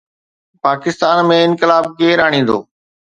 [0.65, 2.57] پاڪستان ۾ انقلاب ڪير آڻيندو؟